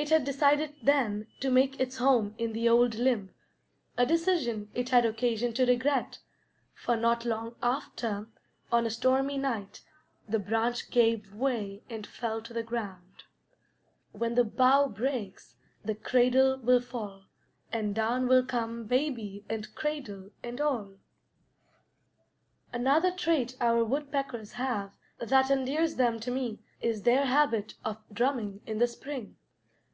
[0.00, 3.34] It had decided, then, to make its home in the old limb;
[3.96, 6.20] a decision it had occasion to regret,
[6.72, 8.28] for not long after,
[8.70, 9.80] on a stormy night,
[10.28, 13.24] the branch gave way and fell to the ground:
[14.12, 17.24] "When the bough breaks the cradle will fall,
[17.72, 21.00] And down will come baby and cradle and all."
[22.72, 28.60] Another trait our woodpeckers have that endears them to me is their habit of drumming
[28.64, 29.34] in the spring.